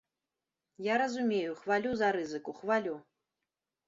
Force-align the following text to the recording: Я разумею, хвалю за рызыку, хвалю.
Я 0.85 0.95
разумею, 1.01 1.51
хвалю 1.59 1.91
за 1.99 2.09
рызыку, 2.15 2.51
хвалю. 2.63 2.95